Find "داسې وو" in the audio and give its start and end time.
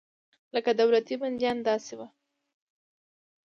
1.67-2.07